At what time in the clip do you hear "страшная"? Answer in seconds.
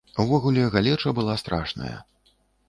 1.43-1.93